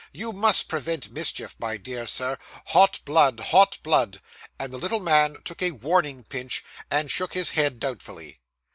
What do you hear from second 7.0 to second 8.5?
shook his head doubtfully.